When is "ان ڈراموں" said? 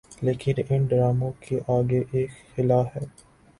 0.69-1.31